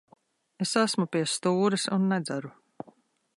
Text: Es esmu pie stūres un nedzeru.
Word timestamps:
Es 0.65 0.71
esmu 0.83 1.05
pie 1.15 1.21
stūres 1.33 1.85
un 1.99 2.09
nedzeru. 2.15 2.53